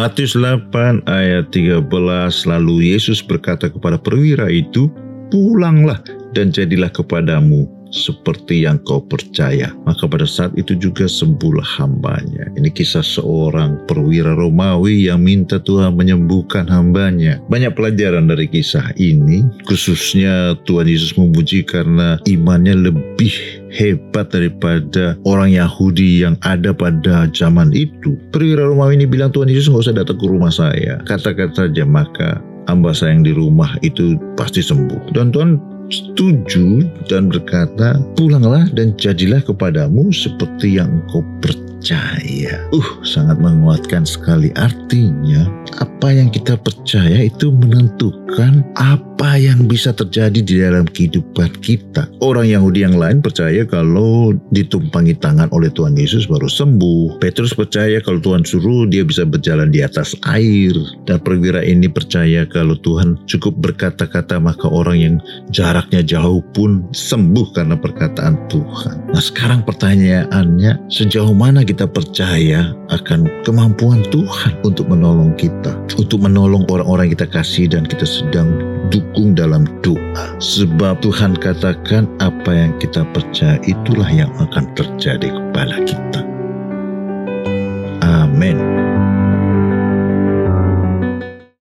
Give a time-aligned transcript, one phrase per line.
[0.00, 1.84] Matius 8 ayat 13
[2.48, 4.88] lalu Yesus berkata kepada perwira itu,
[5.28, 6.00] "Pulanglah
[6.34, 9.74] dan jadilah kepadamu seperti yang kau percaya.
[9.84, 12.46] Maka pada saat itu juga sembuhlah hambanya.
[12.54, 17.42] Ini kisah seorang perwira Romawi yang minta Tuhan menyembuhkan hambanya.
[17.50, 23.34] Banyak pelajaran dari kisah ini, khususnya Tuhan Yesus memuji karena imannya lebih
[23.70, 28.14] hebat daripada orang Yahudi yang ada pada zaman itu.
[28.30, 31.02] Perwira Romawi ini bilang Tuhan Yesus nggak usah datang ke rumah saya.
[31.06, 32.38] Katakan saja maka
[32.70, 35.10] hamba saya yang di rumah itu pasti sembuh.
[35.10, 35.58] Dan Tuhan
[35.90, 44.54] setuju dan berkata, "Pulanglah dan jadilah kepadamu seperti yang engkau percaya." Uh, sangat menguatkan sekali.
[44.56, 45.44] Artinya,
[45.80, 52.08] apa yang kita percaya itu menentukan apa yang bisa terjadi di dalam kehidupan kita.
[52.20, 57.20] Orang Yahudi yang lain percaya kalau ditumpangi tangan oleh Tuhan Yesus baru sembuh.
[57.20, 60.76] Petrus percaya kalau Tuhan suruh dia bisa berjalan di atas air.
[61.08, 65.16] Dan perwira ini percaya kalau Tuhan cukup berkata-kata maka orang yang
[65.52, 68.99] jaraknya jauh pun sembuh karena perkataan Tuhan.
[69.10, 76.64] Nah sekarang pertanyaannya sejauh mana kita percaya akan kemampuan Tuhan untuk menolong kita untuk menolong
[76.70, 78.48] orang-orang kita kasih dan kita sedang
[78.90, 80.26] dukung dalam doa.
[80.38, 86.19] Sebab Tuhan katakan apa yang kita percaya itulah yang akan terjadi kepada kita.